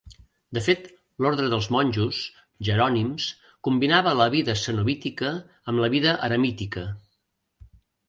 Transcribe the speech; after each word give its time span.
De 0.57 0.61
fet 0.67 0.87
l’orde 1.25 1.45
dels 1.53 1.67
monjos 1.75 2.21
jerònims 2.71 3.29
combinava 3.69 4.17
la 4.23 4.29
vida 4.39 4.59
cenobítica 4.65 5.33
amb 5.53 5.87
la 5.87 5.95
vida 5.99 6.19
eremítica. 6.33 6.91